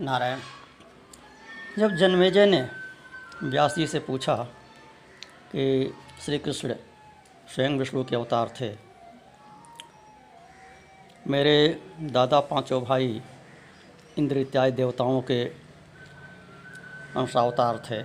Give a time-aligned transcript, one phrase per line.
[0.00, 0.38] नारायण,
[1.78, 2.60] जब जन्मेजय ने
[3.42, 4.34] व्यास जी से पूछा
[5.52, 6.74] कि श्री कृष्ण
[7.54, 8.70] स्वयं विष्णु के अवतार थे,
[11.26, 13.22] मेरे दादा पाँचों भाई
[14.18, 15.44] इंद्र इत्यादि देवताओं के
[17.16, 18.02] अंशावतार थे।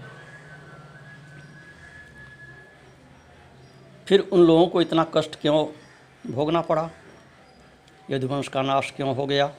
[4.05, 5.65] फिर उन लोगों को इतना कष्ट क्यों
[6.31, 6.89] भोगना पड़ा?
[8.09, 9.51] यदुवंश का नाश क्यों हो गया?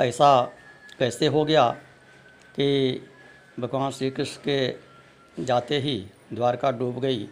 [0.00, 0.42] ऐसा
[0.98, 1.70] कैसे हो गया
[2.56, 2.66] कि
[3.60, 7.28] भगवान श्री कृष्ण के जाते ही द्वारका डूब गई,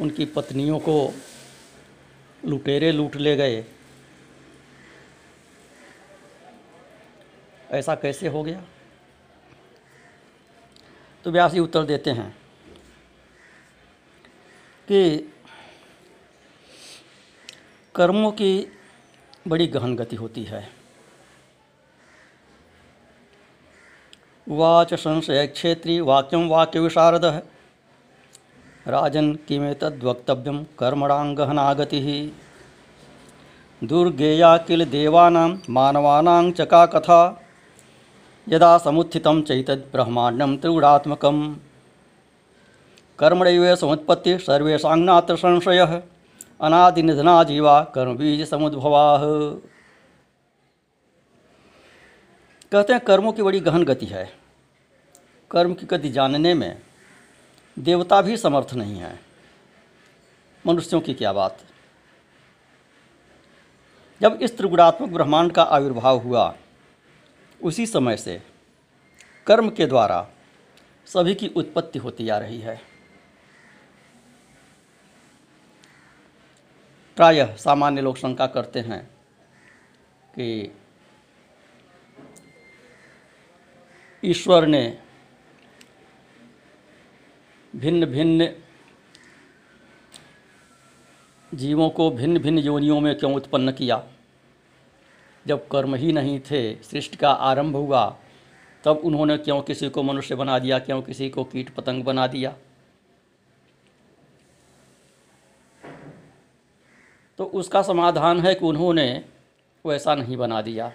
[0.00, 1.14] उनकी पत्नियों को
[2.44, 3.64] लुटेरे लूट ले गए।
[7.70, 8.64] ऐसा कैसे हो गया?
[11.24, 12.30] तो व्यास जी उत्तर देते हैं
[14.88, 15.32] कि
[17.94, 18.72] कर्मों की
[19.48, 20.83] बड़ी गहन गति होती है।
[24.50, 27.24] उवाच संशय क्षेत्री वाक्यम वाक्य विशारद
[28.88, 32.00] राजन किमेतद्वक्तव्यम कर्मणां गहना गति
[33.84, 37.40] दुर्गेया किल देवानां मानवानां च का कथा?
[38.48, 41.54] यदा समुत्थितं चैतद् ब्रह्माण्डं त्रिगुणात्मकं
[43.18, 46.00] कर्मणैव समुत्पत्ति, सर्वेषां नात्र संशयः।
[46.60, 48.44] अनादिनिधना जीवा कर्मबीज
[52.74, 54.32] कहते हैं कर्मों की बड़ी गहन गति है।
[55.50, 56.82] कर्म की गति जानने में
[57.78, 59.20] देवता भी समर्थ नहीं है।
[60.66, 61.64] मनुष्यों की क्या बात?
[64.20, 66.56] जब इस त्रिगुणात्मक ब्रह्मांड का आविर्भाव हुआ,
[67.62, 68.42] उसी समय से
[69.46, 70.28] कर्म के द्वारा
[71.06, 72.80] सभी की उत्पत्ति होती आ रही है।
[77.16, 79.10] प्रायः सामान्य लोग शंका करते हैं
[80.34, 80.76] कि
[84.24, 84.98] ईश्वर ने
[87.76, 88.48] भिन्न भिन्न
[91.54, 94.06] जीवों को भिन्न भिन्न योनियों में क्यों उत्पन्न किया?
[95.46, 98.16] जब कर्म ही नहीं थे, सृष्टि का आरंभ हुआ,
[98.84, 102.56] तब उन्होंने क्यों किसी को मनुष्य बना दिया, क्यों किसी को कीट पतंग बना दिया?
[107.38, 109.24] तो उसका समाधान है कि उन्होंने
[109.86, 110.92] वैसा नहीं बना दिया।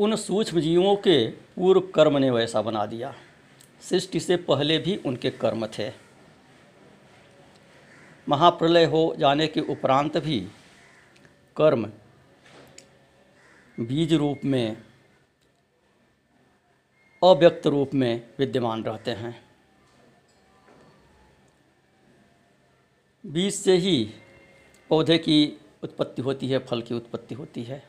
[0.00, 3.14] उन सूक्ष्म जीवों के पूर्व कर्म ने वैसा बना दिया।
[3.80, 5.90] सृष्टि से पहले भी उनके कर्म थे।
[8.28, 10.40] महाप्रलय हो जाने के उपरांत भी
[11.56, 11.90] कर्म
[13.80, 14.76] बीज रूप में,
[17.24, 19.48] अव्यक्त रूप में विद्यमान रहते हैं।
[23.26, 24.14] बीज से ही
[24.90, 27.87] पौधे की उत्पत्ति होती है, फल की उत्पत्ति होती है।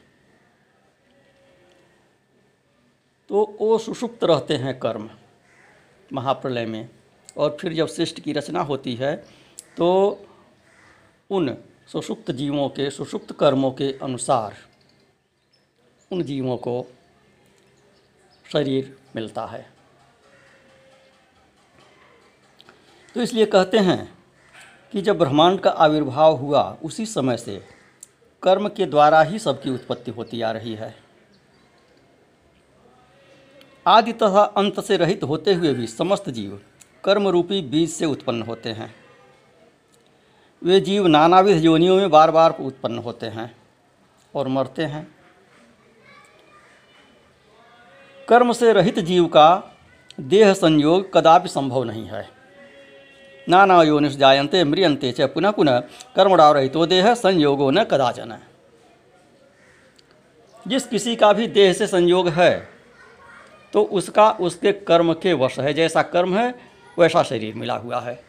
[3.30, 5.10] तो वो सुषुप्त रहते हैं कर्म,
[6.12, 6.90] महाप्रलय में।
[7.38, 9.16] और फिर जब सृष्टि की रचना होती है
[9.78, 9.88] तो
[11.30, 11.56] उन
[11.88, 14.56] सुषुप्त जीवों के, सुषुप्त कर्मों के अनुसार
[16.12, 16.86] उन जीवों को
[18.46, 19.66] शरीर मिलता है।
[23.16, 24.18] तो इसलिए कहते हैं
[24.94, 27.58] कि जब ब्रह्मांड का आविर्भाव हुआ, उसी समय से
[28.44, 31.09] कर्म के द्वारा ही सबकी उत्पत्ति होती आ रही है।
[33.90, 36.60] आदि तथा अंत से रहित होते हुए भी समस्त जीव
[37.04, 38.96] कर्म रूपी बीज से उत्पन्न होते हैं।
[40.64, 43.56] वे जीव नानाविध योनियों में बार बार उत्पन्न होते हैं
[44.36, 45.16] और मरते हैं।
[48.28, 49.76] कर्म से रहित जीव का
[50.20, 52.30] देह संयोग कदापि संभव नहीं है।
[53.50, 55.80] नाना योनिष जायन्ते म्रियन्ते च पुनः पुनः
[56.16, 58.38] कर्मणाव रहितो देह संयोगो न कदाचन।
[60.68, 62.79] जिस किसी का भी देह से संयोग है
[63.74, 66.56] तो उसका उसके कर्म के वश है, जैसा कर्म है,
[67.00, 68.24] वैसा शरीर मिला हुआ है।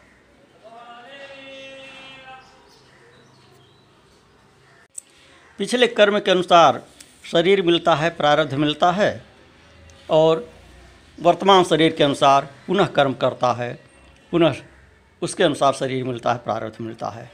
[5.57, 6.83] पिछले कर्म के अनुसार
[7.31, 9.23] शरीर मिलता है, प्रारब्ध मिलता है,
[10.09, 10.49] और
[11.19, 13.79] वर्तमान शरीर के अनुसार पुनः कर्म करता है,
[14.31, 14.55] पुनः
[15.21, 17.31] उसके अनुसार शरीर मिलता है, प्रारब्ध मिलता है।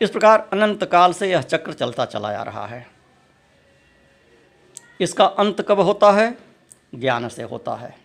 [0.00, 2.86] इस प्रकार अनंत काल से यह चक्र चलता चला जा रहा है।
[5.00, 6.45] इसका अंत कब होता है?
[6.96, 7.98] ज्ञान से होता है।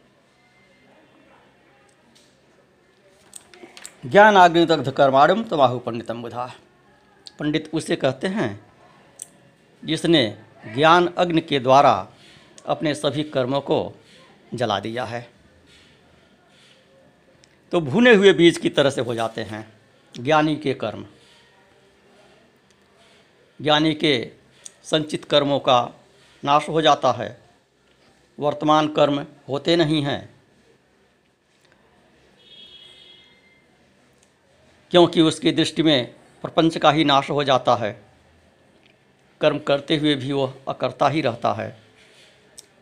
[4.05, 6.53] ज्ञान आग्नि आग्निदग्ध कर्माणम तमाहु पंडितम बुधा।
[7.39, 8.65] पंडित उसे कहते हैं,
[9.85, 10.43] जिसने
[10.75, 12.07] ज्ञान अग्नि के द्वारा
[12.65, 13.93] अपने सभी कर्मों को
[14.53, 15.29] जला दिया है।
[17.71, 19.73] तो भुने हुए बीज की तरह से हो जाते हैं,
[20.19, 21.05] ज्ञानी के कर्म।
[23.61, 24.31] ज्ञानी के
[24.83, 25.93] संचित कर्मों का
[26.45, 27.40] नाश हो जाता है
[28.41, 30.35] वर्तमान कर्म होते नहीं हैं।
[34.91, 38.01] क्योंकि उसकी दृष्टि में प्रपंच का ही नाश हो जाता है।
[39.41, 41.79] कर्म करते हुए भी वह अकर्ता ही रहता है।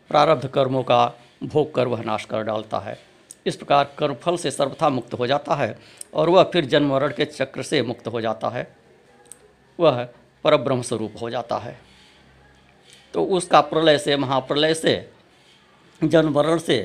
[0.08, 2.98] प्रारब्ध कर्मों का भोग कर वह नाश कर डालता है।
[3.46, 5.78] इस प्रकार कर्मफल से सर्वथा मुक्त हो जाता है
[6.14, 8.76] और वह फिर जन्म मरण के चक्र से मुक्त हो जाता है।
[9.80, 10.08] वह
[10.44, 11.80] परब्रह्म स्वरूप हो जाता है।
[13.14, 15.10] तो उसका प्रलय से, महाप्रलय से
[16.02, 16.78] जन्म मरण से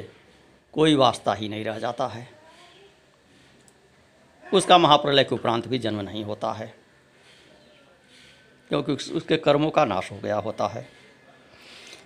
[0.73, 2.27] कोई वास्ता ही नहीं रह जाता है।
[4.45, 6.73] उसका महाप्रलय के उपरांत भी जन्म नहीं होता है,
[8.71, 10.87] क्योंकि उसके कर्मों का नाश हो गया होता है।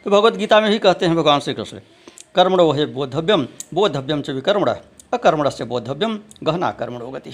[0.06, 1.80] तो भगवत गीता में ही कहते हैं भगवान श्री कृष्ण
[2.36, 4.70] कर्मण हे बोधव्यम बोधव्यम च विकर्मण
[5.14, 7.32] अकर्मण से बोधव्यम, गहना कर्मणो गति।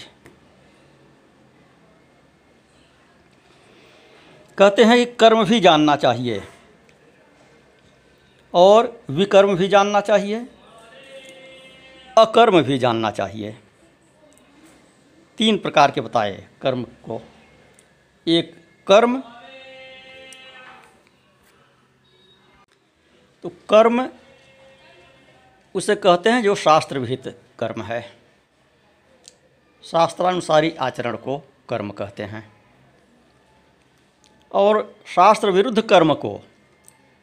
[4.58, 6.42] कहते हैं कि कर्म भी जानना चाहिए।
[8.56, 10.48] और विकर्म भी जानना चाहिए,
[12.18, 13.60] अकर्म भी जानना चाहिए।
[15.38, 17.22] तीन प्रकार के बताए कर्म को।
[18.28, 19.24] एक, कर्म।
[23.44, 24.10] तो कर्म
[25.76, 28.18] उसे कहते हैं जो शास्त्र विहित कर्म है।
[29.84, 32.54] शास्त्रानुसारी आचरण को कर्म कहते हैं।
[34.54, 36.42] और शास्त्र विरुद्ध कर्म को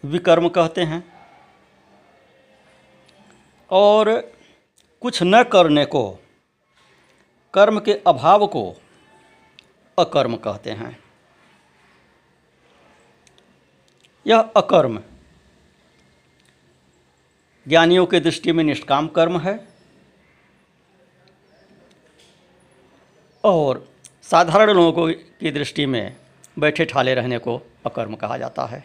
[0.05, 1.12] विकर्म कहते हैं।
[3.73, 4.11] और
[5.03, 6.19] कुछ न करने को,
[7.55, 8.77] कर्म के अभाव को
[9.99, 10.99] अकर्म कहते हैं।
[14.27, 15.03] यह अकर्म
[17.67, 19.69] ज्ञानियों के दृष्टि में निष्काम कर्म है
[23.45, 23.89] और
[24.23, 26.17] साधारण लोगों की दृष्टि में
[26.59, 28.85] बैठे ठाले रहने को अकर्म कहा जाता है।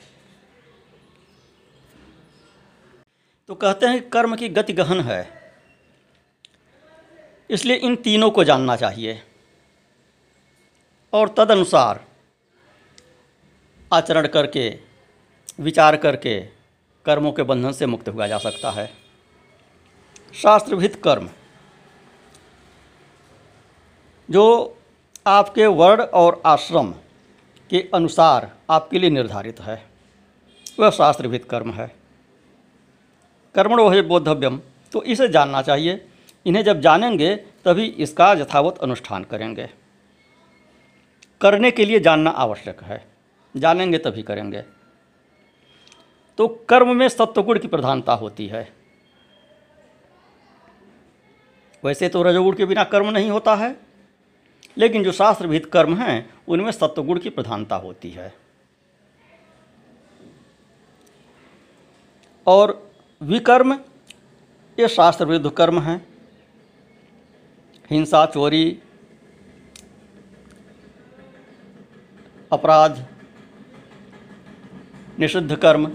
[3.49, 5.51] तो कहते हैं कर्म की गति गहन है।
[7.49, 9.21] इसलिए इन तीनों को जानना चाहिए।
[11.13, 12.03] और तदनुसार
[13.94, 14.79] आचरण करके,
[15.59, 16.39] विचार करके
[17.05, 18.88] कर्मों के बंधन से मुक्त हुआ जा सकता है।
[20.33, 21.29] शास्त्रभित कर्म,
[24.29, 24.77] जो
[25.27, 26.91] आपके वर्ण और आश्रम
[27.69, 29.89] के अनुसार आपके लिए निर्धारित है,
[30.79, 32.06] वह शास्त्रभित कर्म है।
[33.57, 34.62] कर्मण वह बोधव्यम
[34.92, 36.07] तो इसे जानना चाहिए।
[36.45, 39.69] इन्हें जब जानेंगे, तभी इसका यथावत अनुष्ठान करेंगे।
[41.42, 43.07] करने के लिए जानना आवश्यक है।
[43.57, 44.63] जानेंगे, तभी करेंगे।
[46.38, 48.74] तो कर्म में सत्वगुण की प्रधानता होती है।
[51.86, 53.75] वैसे तो रजोगुण के बिना कर्म नहीं होता है।
[54.77, 58.33] लेकिन जो शास्त्रविहित कर्म हैं, उनमें सत्वगुण की प्रधानता होती है।
[62.48, 62.87] और
[63.21, 63.73] विकर्म,
[64.77, 66.07] ये शास्त्र विरुद्ध कर्म हैं।
[67.91, 68.79] हिंसा, चोरी,
[72.51, 73.05] अपराध,
[75.19, 75.87] निषिद्ध कर्म।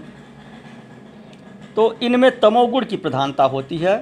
[1.75, 3.95] तो इनमें तमोगुण की प्रधानता होती है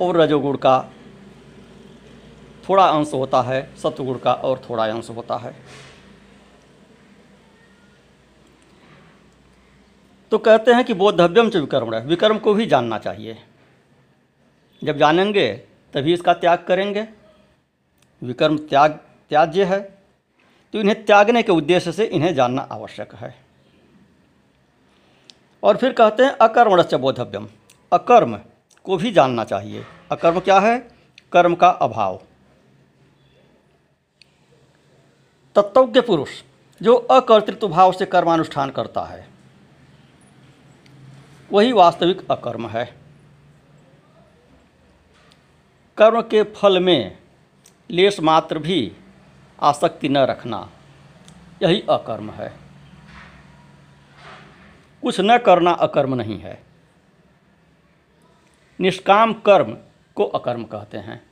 [0.00, 0.78] और रजोगुण का
[2.68, 5.54] थोड़ा अंश होता है, सत्वगुण का और थोड़ा अंश होता है।
[10.32, 13.36] तो कहते हैं कि बोधव्यम च विकर्म विकर्म को भी जानना चाहिए।
[14.84, 15.52] जब जानेंगे,
[15.94, 17.06] तभी इसका त्याग करेंगे।
[18.22, 18.90] विकर्म त्याग,
[19.30, 19.80] त्याज्य है
[20.74, 23.34] तो इन्हें त्यागने के उद्देश्य से इन्हें जानना आवश्यक है।
[25.62, 27.48] और फिर कहते हैं अकर्मणश्च बोधव्यम
[27.92, 28.38] अकर्म
[28.84, 30.78] को भी जानना चाहिए। अकर्म क्या है?
[31.32, 32.20] कर्म का अभाव।
[35.56, 36.30] तत्वज्ञ पुरुष,
[36.80, 39.29] जो अकर्तृत्व भाव से कर्मानुष्ठान करता है
[41.52, 42.96] वही वास्तविक अकर्म है।
[45.98, 47.18] कर्म के फल में
[47.90, 48.92] लेश मात्र भी
[49.62, 50.70] आसक्ति न रखना
[51.62, 52.56] यही अकर्म है।
[55.02, 56.62] कुछ न करना अकर्म नहीं है।
[58.80, 59.78] निष्काम कर्म
[60.14, 61.30] को अकर्म कहते हैं।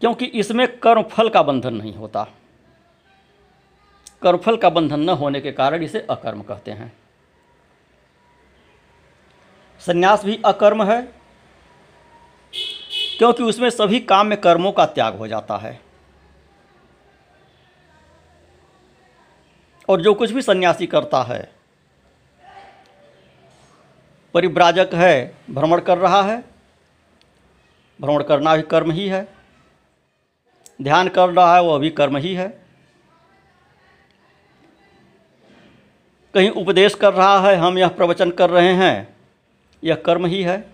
[0.00, 2.24] क्योंकि इसमें कर्मफल का बंधन नहीं होता।
[4.22, 7.07] कर्मफल का बंधन न होने के कारण इसे अकर्म कहते हैं।
[9.80, 11.00] संन्यास भी अकर्म है,
[13.18, 15.80] क्योंकि उसमें सभी काम में कर्मों का त्याग हो जाता है।
[19.88, 21.50] और जो कुछ भी सन्यासी करता है,
[24.34, 26.44] परिव्राजक है, भ्रमण कर रहा है।
[28.00, 29.26] भ्रमण करना भी कर्म ही है।
[30.82, 32.48] ध्यान कर रहा है वह भी कर्म ही है।
[36.34, 39.17] कहीं उपदेश कर रहा है, हम यह प्रवचन कर रहे हैं।
[39.84, 40.70] यह कर्म ही है।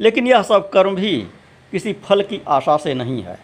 [0.00, 1.22] लेकिन यह सब कर्म भी
[1.72, 3.38] किसी फल की आशा से नहीं है।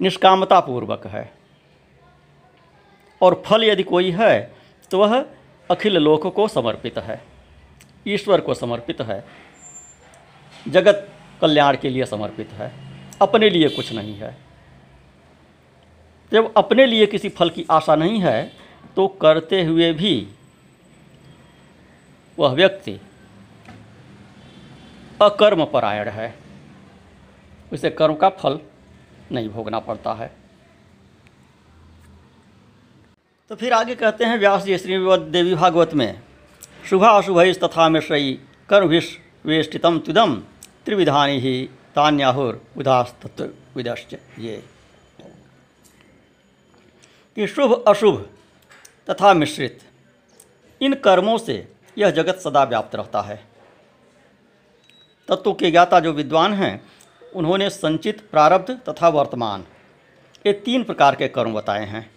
[0.00, 1.32] निष्कामता पूर्वक है।
[3.22, 4.54] और फल यदि कोई है
[4.90, 5.26] तो वह
[5.70, 7.24] अखिल लोक को समर्पित है।
[8.08, 9.24] ईश्वर को समर्पित है।
[10.68, 11.08] जगत
[11.40, 12.72] कल्याण के लिए समर्पित है।
[13.22, 14.36] अपने लिए कुछ नहीं है।
[16.32, 18.52] जब अपने लिए किसी फल की आशा नहीं है
[18.96, 20.28] तो करते हुए भी
[22.38, 23.00] वह व्यक्ति
[25.22, 26.38] अकर्म परायण है।
[27.72, 28.60] उसे कर्म का फल
[29.32, 30.36] नहीं भोगना पड़ता है।
[33.48, 34.94] तो फिर आगे कहते हैं, व्यास जी श्री
[35.30, 36.22] देवी भागवत में,
[36.90, 38.32] शुभा अशुभ तथा मिश्रयी
[38.68, 39.16] कर्मभिष
[39.46, 40.42] वेष्टितम तुदम
[40.84, 44.64] त्रिविधानी ही तान्याहुर उदास तत्व विदश्च ये।
[47.36, 48.28] कि शुभ अशुभ
[49.08, 49.78] तथा मिश्रित।
[50.80, 53.44] इन कर्मों से यह जगत सदा व्याप्त रहता है।
[55.28, 56.84] तत्व के ज्ञाता जो विद्वान हैं,
[57.34, 59.64] उन्होंने संचित, प्रारब्ध तथा वर्तमान
[60.46, 62.10] ये तीन प्रकार के कर्म बताए हैं।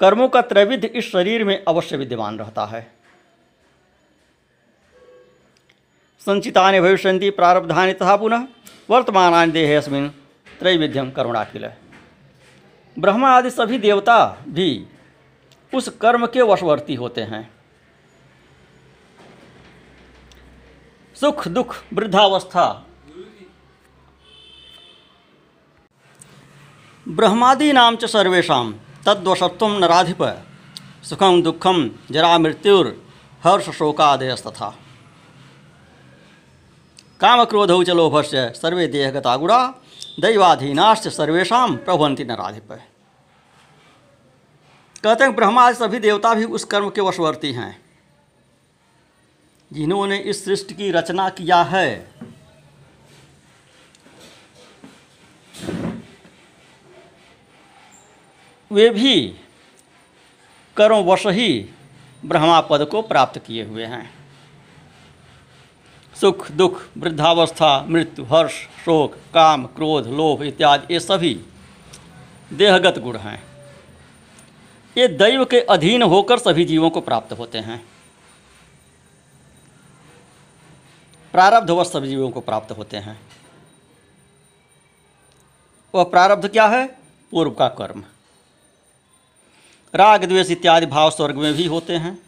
[0.00, 2.92] कर्मों का त्रैविध्य इस शरीर में अवश्य विद्यमान रहता है।
[6.20, 8.46] संचिता ने भविष्य प्रारब्धानि तथा पुनः
[8.90, 10.08] वर्तमान देहेस्मिन
[10.60, 11.70] त्रैविध्यम करुणाखिल।
[12.98, 14.86] ब्रह्मा आदि सभी देवता भी
[15.74, 17.50] उस कर्म के वशवर्ती होते हैं।
[21.20, 22.84] सुख, दुख, वृद्धावस्था।
[27.08, 28.62] ब्रह्मादि नाम च सर्वेशा
[29.06, 30.22] तद्वशत्व नराधिप
[31.04, 33.06] सुखम दुखम जरा मृत्युर,
[33.44, 34.78] हर्ष, शोकादयस्तथा।
[37.20, 39.74] काम क्रोध च लोभस्य सर्वे देहगता गुणा
[40.20, 42.72] दैवाधीनाश्च सर्वेशा प्रभवंती नराधिप
[45.04, 47.82] कहते हैं ब्रह्मा सभी देवता भी उस कर्म के वशवर्ती हैं।
[49.72, 52.10] जिन्होंने इस सृष्टि की रचना किया है।
[58.72, 59.36] वे भी
[60.76, 61.70] कर्मवश ही
[62.24, 64.10] ब्रह्मा पद को प्राप्त किए हुए हैं।
[66.20, 71.40] सुख, दुख, वृद्धावस्था, मृत्यु, हर्ष, शोक, काम, क्रोध, लोभ इत्यादि, ये सभी
[72.52, 73.47] देहगत गुण हैं।
[74.98, 77.88] ये दैव के अधीन होकर सभी जीवों को प्राप्त होते हैं।
[81.32, 83.20] प्रारब्धवश सभी जीवों को प्राप्त होते हैं।
[85.94, 86.86] वह प्रारब्ध क्या है?
[87.30, 88.04] पूर्व का कर्म।
[89.94, 92.18] राग, द्वेष इत्यादि भाव स्वर्ग में भी होते हैं।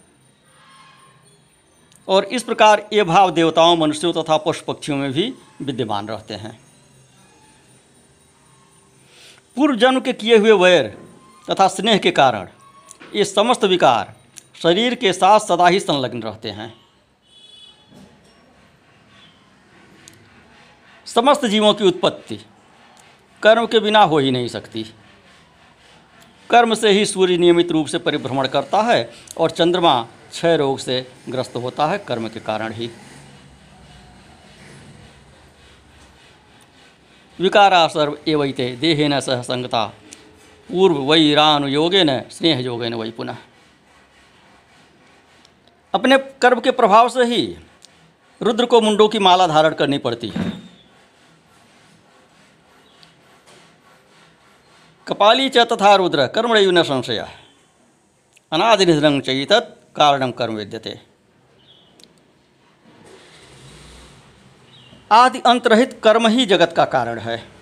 [2.09, 6.61] और इस प्रकार ये भाव देवताओं, मनुष्यों तथा पशु पक्षियों में भी विद्यमान रहते हैं।
[9.57, 10.99] पूर्व जन्म के किए हुए वैर
[11.51, 12.49] तथा स्नेह के कारण
[13.15, 14.15] ये समस्त विकार
[14.63, 16.73] शरीर के साथ सदा ही संलग्न रहते हैं।
[21.07, 22.39] समस्त जीवों की उत्पत्ति
[23.43, 24.83] कर्म के बिना हो ही नहीं सकती।
[26.51, 31.01] कर्म से ही सूर्य नियमित रूप से परिभ्रमण करता है और चंद्रमा क्षय रोग से
[31.29, 32.91] ग्रस्त होता है कर्म के कारण ही।
[37.39, 39.85] विकारा सर्व एवैते देहे न सह संगता
[40.71, 43.37] पूर्व वही वैरानुयोगे न स्नेह योगे न वही पुनः।
[45.95, 47.57] अपने कर्म के प्रभाव से ही
[48.43, 50.53] रुद्र को मुंडों की माला धारण करनी पड़ती है।
[55.09, 57.29] कपाली च तथा रुद्र, कर्मणयु न संशय।
[58.53, 61.01] अनादिनिधनं चैतत् कारणम कर्म विद्यते।
[65.13, 67.60] आदि अंतरहित कर्म ही जगत का कारण है।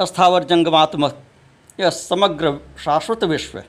[0.00, 1.22] अस्थावर जंगमात्मक
[1.80, 3.62] यह समग्र शाश्वत विश्व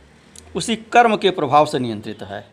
[0.56, 2.52] उसी कर्म के प्रभाव से नियंत्रित है।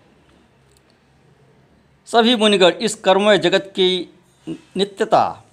[2.07, 4.15] सभी मुनिगण इस कर्ममय जगत की
[4.49, 5.45] नित्यता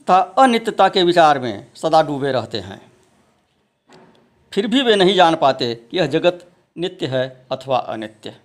[0.00, 2.92] तथा अनित्यता के विचार में सदा डूबे रहते हैं।
[4.52, 6.46] फिर भी वे नहीं जान पाते कि यह जगत
[6.78, 8.36] नित्य है अथवा अनित्य।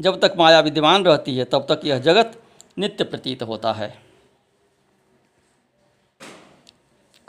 [0.00, 2.42] जब तक माया विद्यमान रहती है, तब तक यह जगत
[2.78, 4.09] नित्य प्रतीत होता है।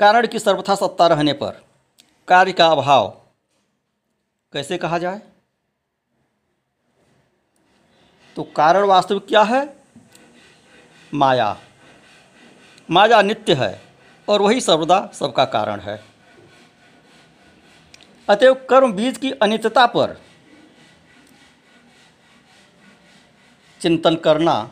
[0.01, 1.65] कारण की सर्वथा सत्ता रहने पर
[2.27, 3.21] कार्य का अभाव
[4.53, 5.21] कैसे कहा जाए?
[8.35, 9.77] तो कारण वास्तविक क्या है?
[11.13, 11.57] माया।
[12.91, 13.81] माया नित्य है
[14.29, 16.03] और वही सर्वदा सबका कारण है।
[18.29, 20.21] अतएव कर्म बीज की अनित्यता पर
[23.81, 24.71] चिंतन करना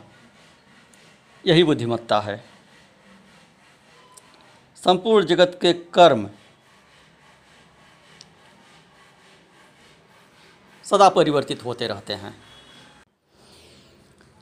[1.47, 2.48] यही बुद्धिमत्ता है।
[4.83, 6.27] संपूर्ण जगत के कर्म
[10.85, 12.33] सदा परिवर्तित होते रहते हैं।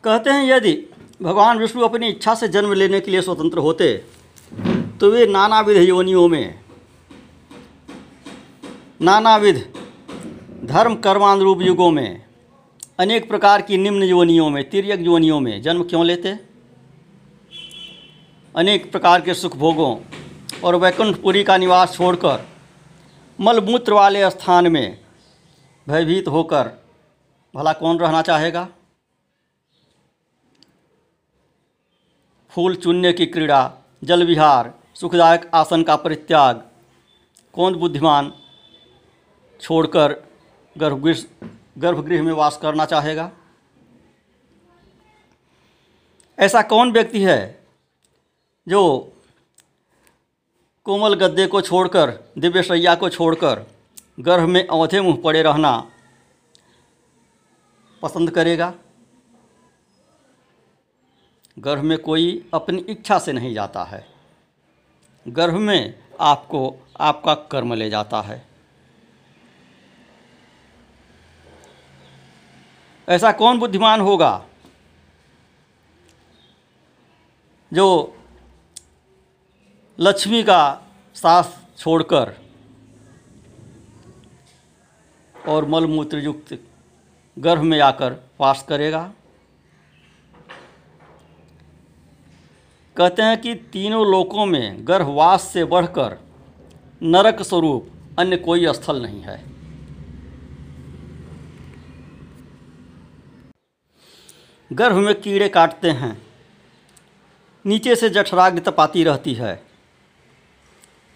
[0.04, 0.74] कहते हैं, यदि
[1.22, 3.94] भगवान विष्णु अपनी इच्छा से जन्म लेने के लिए स्वतंत्र होते
[5.00, 6.60] तो वे नानाविध योनियों में,
[9.02, 9.58] नानाविध
[10.66, 12.26] धर्म कर्मानुरूप युगों में,
[13.00, 16.38] अनेक प्रकार की निम्न योनियों में, तिर्यक योनियों में जन्म क्यों लेते?
[18.56, 19.96] अनेक प्रकार के सुख भोगों
[20.64, 22.46] और वैकुंठपुरी का निवास छोड़कर
[23.40, 25.00] मलमूत्र वाले स्थान में
[25.88, 26.72] भयभीत होकर
[27.54, 28.68] भला कौन रहना चाहेगा?
[32.52, 33.72] फूल चुनने की क्रीड़ा
[34.04, 36.64] जल विहार सुखदायक आसन का परित्याग,
[37.54, 38.34] कौन बुद्धिमान
[39.62, 40.16] छोड़कर
[40.76, 41.24] गर्भगृह
[41.78, 43.32] गर्भगृह में वास करना चाहेगा?
[46.38, 47.66] ऐसा कौन व्यक्ति है
[48.68, 48.82] जो
[50.88, 53.66] कोमल गद्दे को छोड़कर, दिव्य शैया को छोड़कर,
[54.20, 55.92] गर्भ में औंधे मुँह पड़े रहना
[58.02, 58.74] पसंद करेगा।
[61.60, 64.08] गर्भ में कोई अपनी इच्छा से नहीं जाता है।
[65.28, 68.48] गर्भ में आपको आपका कर्म ले जाता है।
[73.10, 74.46] ऐसा कौन बुद्धिमान होगा
[77.74, 78.14] जो
[80.00, 81.44] लक्ष्मी का साथ
[81.78, 82.34] छोड़कर
[85.36, 86.58] और मलमूत्र युक्त
[87.38, 89.02] गर्भ में आकर वास करेगा।
[92.96, 96.18] कहते हैं कि तीनों लोकों में गर्भवास से बढ़कर
[97.02, 99.44] नरक स्वरूप अन्य कोई स्थल नहीं है।
[104.72, 106.18] गर्भ में कीड़े काटते हैं,
[107.66, 109.67] नीचे से जठराग्नि तपाती रहती है।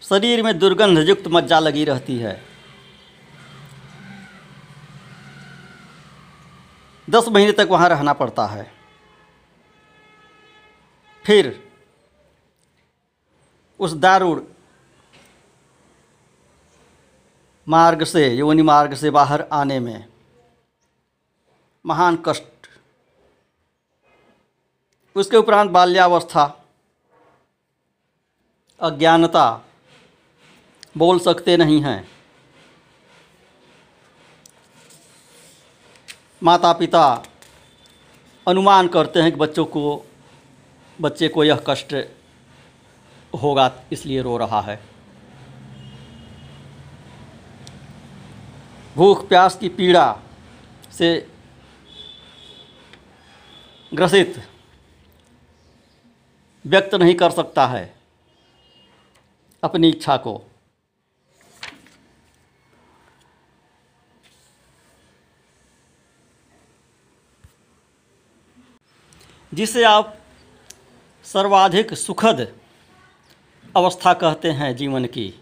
[0.02, 2.42] शरीर में दुर्गंध युक्त मज्जा लगी रहती है।
[7.10, 8.72] दस महीने तक वहाँ रहना पड़ता है।
[11.26, 11.70] फिर
[13.80, 14.42] उस दारुण
[17.68, 20.06] मार्ग से योनि मार्ग से बाहर आने में
[21.86, 22.44] महान कष्ट।
[25.16, 26.44] उसके उपरांत बाल्यावस्था,
[28.80, 29.66] अज्ञानता
[30.96, 32.08] बोल सकते नहीं हैं।
[36.44, 37.04] माता पिता
[38.48, 40.06] अनुमान करते हैं कि बच्चों को,
[41.02, 41.94] बच्चे को यह कष्ट
[43.34, 44.80] होगा, इसलिए रो रहा है।
[48.96, 50.20] भूख, प्यास की पीड़ा
[50.92, 51.28] से
[53.92, 54.44] ग्रसित,
[56.66, 57.94] व्यक्त नहीं कर सकता है
[59.64, 60.42] अपनी इच्छा को।
[69.54, 70.18] जिसे आप
[71.26, 72.56] सर्वाधिक सुखद
[73.76, 75.34] अवस्था कहते हैं जीवन की,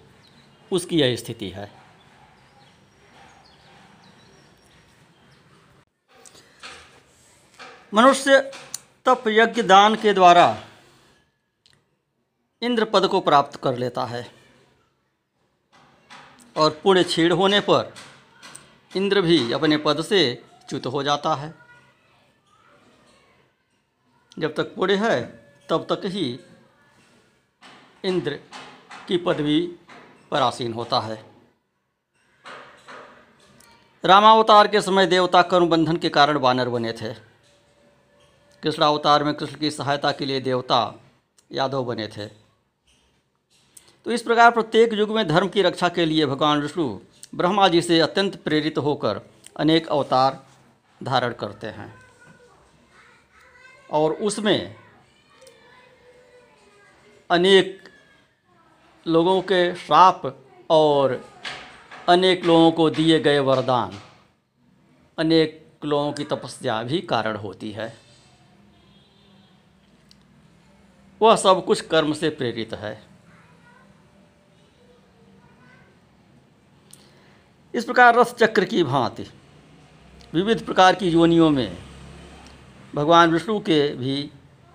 [0.71, 1.71] उसकी यह स्थिति है।
[7.93, 8.39] मनुष्य
[9.05, 10.63] तप यज्ञ दान के द्वारा
[12.61, 14.27] इंद्र पद को प्राप्त कर लेता है
[16.57, 17.93] और पुण्य छीड़ होने पर
[18.95, 20.21] इंद्र भी अपने पद से
[20.69, 21.68] च्युत हो जाता है।
[24.39, 26.39] जब तक पूरे है, तब तक ही
[28.05, 28.39] इंद्र
[29.07, 29.75] की पदवी
[30.31, 31.25] पर आसीन होता है।
[34.05, 37.13] रामावतार के समय देवता कर्म बंधन के कारण वानर बने थे।
[38.63, 40.95] कृष्णावतार में कृष्ण की सहायता के लिए देवता
[41.51, 42.25] यादव बने थे।
[44.05, 46.99] तो इस प्रकार प्रत्येक युग में धर्म की रक्षा के लिए भगवान विष्णु
[47.35, 49.21] ब्रह्मा जी से अत्यंत प्रेरित होकर
[49.57, 50.45] अनेक अवतार
[51.03, 51.98] धारण करते हैं।
[53.91, 54.75] और उसमें
[57.29, 57.89] अनेक
[59.07, 61.25] लोगों के श्राप और
[62.09, 63.99] अनेक लोगों को दिए गए वरदान,
[65.17, 67.97] अनेक लोगों की तपस्या भी कारण होती है।
[71.21, 73.01] वह सब कुछ कर्म से प्रेरित है।
[77.73, 79.25] इस प्रकार रथ चक्र की भांति
[80.33, 81.88] विविध प्रकार की योनियों में
[82.95, 84.31] भगवान विष्णु के भी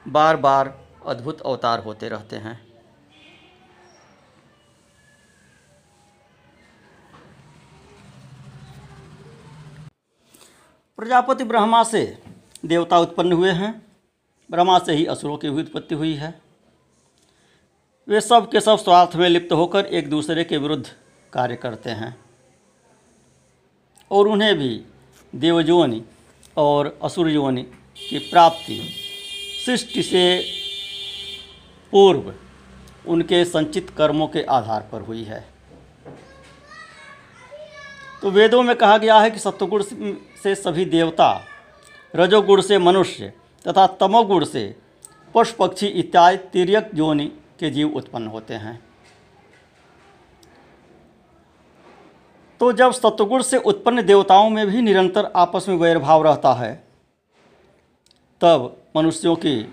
[0.08, 2.66] बार बार अद्भुत अवतार होते रहते हैं।
[10.96, 12.22] प्रजापति ब्रह्मा से
[12.64, 13.86] देवता उत्पन्न हुए हैं।
[14.50, 16.40] ब्रह्मा से ही असुरों की भी उत्पत्ति हुई है।
[18.08, 20.86] वे सब के सब स्वार्थ में लिप्त होकर एक दूसरे के विरुद्ध
[21.32, 22.16] कार्य करते हैं।
[24.10, 24.84] और उन्हें भी
[25.34, 26.04] देवयोनि
[26.56, 27.30] और असुर
[27.96, 28.80] की प्राप्ति,
[29.66, 30.38] सृष्टि से
[31.92, 32.32] पूर्व
[33.06, 35.44] उनके संचित कर्मों के आधार पर हुई है।
[38.22, 39.82] तो वेदों में कहा गया है कि सत्वगुण
[40.42, 41.46] से सभी देवता,
[42.14, 43.32] रजोगुण से मनुष्य
[43.64, 44.74] तथा तमोगुण से
[45.34, 47.26] पशु पक्षी इत्यादि तिरक योनि
[47.60, 48.82] के जीव उत्पन्न होते हैं।
[52.60, 56.83] तो जब सत्वगुण से उत्पन्न देवताओं में भी निरंतर आपस में वैरभाव रहता है
[58.40, 59.72] तब मनुष्यों की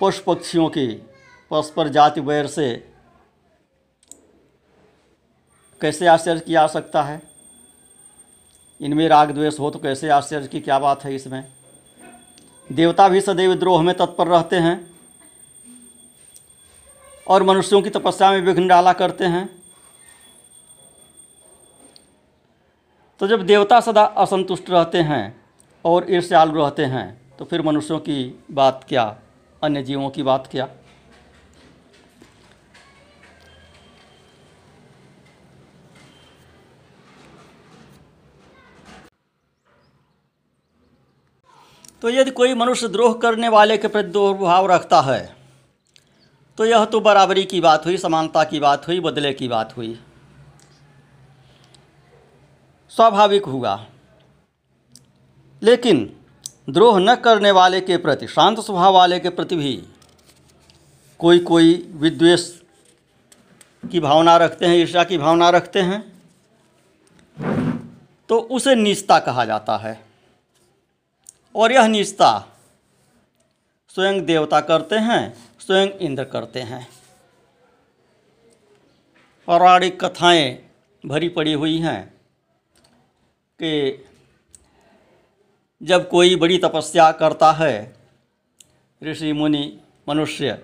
[0.00, 0.86] पशु पक्षियों की
[1.50, 2.92] परस्पर जाति वैर से
[5.80, 7.22] कैसे आश्चर्य किया जा सकता है?
[8.80, 11.52] इनमें राग द्वेष हो तो कैसे आश्चर्य की क्या बात है इसमें?
[12.72, 14.96] देवता भी सदैव द्रोह में तत्पर रहते हैं
[17.28, 19.62] और मनुष्यों की तपस्या में विघ्न डाला करते हैं।
[23.20, 25.44] तो जब देवता सदा असंतुष्ट रहते हैं
[25.84, 29.04] और ईर्ष्यालु रहते हैं तो फिर मनुष्यों की बात क्या?
[29.62, 30.68] अन्य जीवों की बात क्या?
[42.02, 45.36] तो यदि कोई मनुष्य द्रोह करने वाले के प्रति दुर्भाव रखता है
[46.58, 49.98] तो यह तो बराबरी की बात हुई, समानता की बात हुई, बदले की बात हुई।
[52.90, 53.86] स्वाभाविक हुआ।
[55.62, 56.20] लेकिन
[56.68, 59.82] द्रोह न करने वाले के प्रति, शांत स्वभाव वाले के प्रति भी
[61.20, 62.50] कोई कोई विद्वेष
[63.90, 66.00] की भावना रखते हैं ईर्षा की भावना रखते हैं
[68.28, 70.00] तो उसे निजता कहा जाता है।
[71.54, 72.30] और यह निजता
[73.94, 76.86] स्वयं देवता करते हैं, स्वयं इंद्र करते हैं।
[79.48, 80.58] पौराणिक कथाएँ
[81.04, 82.14] भरी पड़ी हुई हैं
[83.60, 84.05] कि
[85.80, 87.94] जब कोई बड़ी तपस्या करता है,
[89.02, 89.72] ऋषि मुनि
[90.08, 90.58] मनुष्य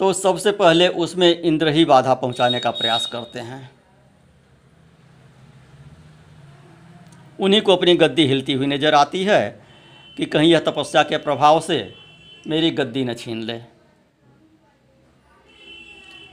[0.00, 3.70] तो सबसे पहले उसमें इंद्र ही बाधा पहुँचाने का प्रयास करते हैं।
[7.38, 9.40] उन्हीं को अपनी गद्दी हिलती हुई नज़र आती है
[10.16, 11.82] कि कहीं यह तपस्या के प्रभाव से
[12.46, 13.58] मेरी गद्दी न छीन ले।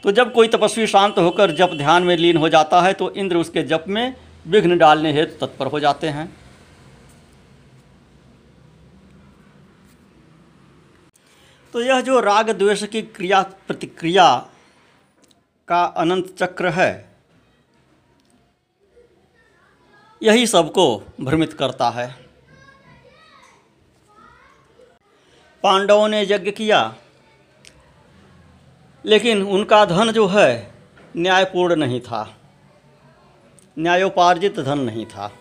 [0.03, 3.37] तो जब कोई तपस्वी शांत होकर जप ध्यान में लीन हो जाता है तो इंद्र
[3.37, 6.33] उसके जप में विघ्न डालने हेतु तत्पर हो जाते हैं।
[11.75, 14.25] तो यह जो राग द्वेष की क्रिया प्रतिक्रिया
[15.67, 16.91] का अनंत चक्र है,
[20.21, 20.85] यही सबको
[21.21, 22.07] भ्रमित करता है।
[25.63, 26.79] पांडवों ने यज्ञ किया,
[29.05, 30.73] लेकिन उनका धन जो है,
[31.17, 32.23] न्यायपूर्ण नहीं था,
[33.77, 35.31] न्यायोपार्जित धन नहीं था।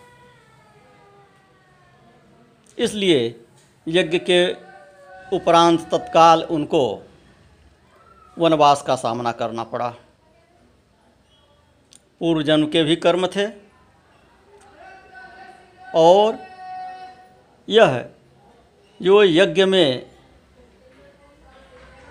[2.77, 3.43] इसलिए
[3.87, 4.64] यज्ञ के
[5.33, 7.07] उपरांत तत्काल उनको
[8.37, 9.89] वनवास का सामना करना पड़ा।
[12.19, 13.45] पूर्व जन्म के भी कर्म थे
[15.95, 16.37] और
[17.69, 18.05] यह
[19.01, 20.09] जो यज्ञ में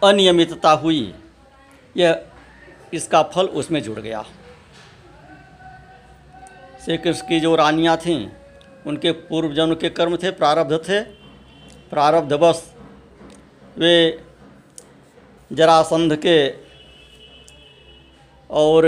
[0.02, 1.14] अनियमितता हुई,
[1.96, 2.24] यह
[2.94, 4.22] इसका फल उसमें जुड़ गया।
[6.84, 8.30] श्री कृष्ण की जो रानियाँ थीं,
[8.86, 11.00] उनके पूर्व जन्म के कर्म थे, प्रारब्ध थे।
[11.90, 12.73] प्रारब्धवश
[13.76, 13.94] वे
[15.50, 16.38] जरासंध के
[18.50, 18.86] और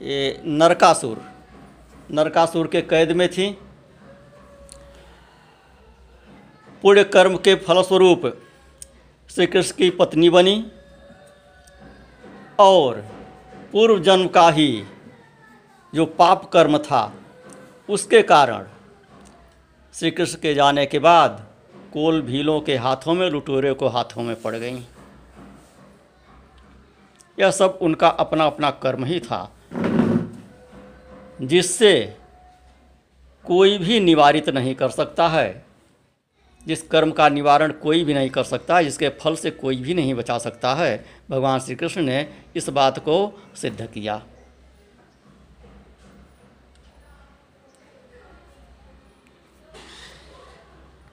[0.00, 1.22] ये नरकासुर
[2.10, 3.50] नरकासुर के कैद में थी।
[6.84, 8.26] पुण्य कर्म के फलस्वरूप
[9.30, 10.54] श्री कृष्ण की पत्नी बनी
[12.58, 13.00] और
[13.72, 14.84] पूर्व जन्म का ही
[15.92, 17.02] जो पाप कर्म था,
[17.88, 18.66] उसके कारण
[19.94, 21.46] श्री कृष्ण के जाने के बाद
[21.92, 24.76] कोल भीलों के हाथों में, लुटोरे को हाथों में पड़ गई।
[27.38, 29.52] यह सब उनका अपना अपना कर्म ही था,
[31.42, 32.16] जिससे
[33.44, 35.64] कोई भी निवारित नहीं कर सकता है।
[36.66, 40.14] जिस कर्म का निवारण कोई भी नहीं कर सकता, जिसके फल से कोई भी नहीं
[40.14, 44.22] बचा सकता है, भगवान श्री कृष्ण ने इस बात को सिद्ध किया।